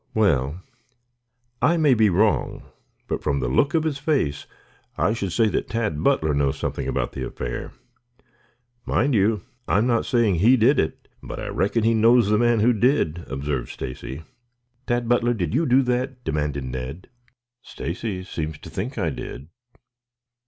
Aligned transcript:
"Well, 0.15 0.63
I 1.61 1.77
may 1.77 1.93
be 1.93 2.09
wrong, 2.09 2.63
but 3.07 3.21
from 3.21 3.39
the 3.39 3.47
look 3.47 3.75
of 3.75 3.83
his 3.83 3.99
face, 3.99 4.47
I 4.97 5.13
should 5.13 5.31
say 5.31 5.47
that 5.49 5.69
Tad 5.69 6.01
Butler 6.03 6.33
knows 6.33 6.57
something 6.57 6.87
about 6.87 7.11
the 7.11 7.23
affair. 7.23 7.73
Mind 8.83 9.13
you, 9.13 9.43
I'm 9.67 9.85
not 9.85 10.07
saying 10.07 10.37
he 10.39 10.57
did 10.57 10.79
it, 10.79 11.07
but 11.21 11.39
I 11.39 11.49
reckon 11.49 11.83
he 11.83 11.93
knows 11.93 12.29
the 12.29 12.39
man 12.39 12.61
who 12.61 12.73
did," 12.73 13.25
observed 13.27 13.69
Stacy. 13.69 14.23
"Tad 14.87 15.07
Butler, 15.07 15.35
did 15.35 15.53
you 15.53 15.67
do 15.67 15.83
that?" 15.83 16.23
demanded 16.23 16.63
Ned. 16.63 17.07
"Stacy 17.61 18.23
seems 18.23 18.57
to 18.57 18.71
think 18.71 18.97
I 18.97 19.11
did." 19.11 19.49